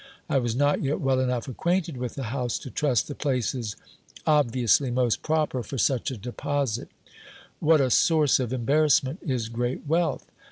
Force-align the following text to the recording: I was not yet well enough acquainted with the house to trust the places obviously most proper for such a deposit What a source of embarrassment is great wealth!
I 0.27 0.39
was 0.39 0.55
not 0.55 0.81
yet 0.81 0.99
well 0.99 1.19
enough 1.19 1.47
acquainted 1.47 1.95
with 1.95 2.15
the 2.15 2.23
house 2.33 2.57
to 2.57 2.71
trust 2.71 3.07
the 3.07 3.13
places 3.13 3.75
obviously 4.25 4.89
most 4.89 5.21
proper 5.21 5.61
for 5.61 5.77
such 5.77 6.09
a 6.09 6.17
deposit 6.17 6.89
What 7.59 7.81
a 7.81 7.91
source 7.91 8.39
of 8.39 8.51
embarrassment 8.51 9.19
is 9.23 9.47
great 9.47 9.85
wealth! 9.85 10.25